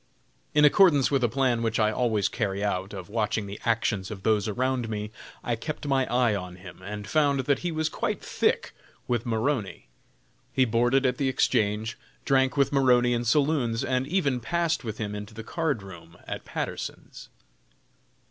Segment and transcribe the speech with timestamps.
[0.55, 4.23] In accordance with a plan which I always carry out, of watching the actions of
[4.23, 5.11] those around me,
[5.43, 8.73] I kept my eye on him, and found that he was quite "thick"
[9.07, 9.89] with Maroney.
[10.53, 15.13] He boarded at the Exchange, drank with Maroney in saloons, and even passed with him
[15.13, 17.29] into the card room at Patterson's.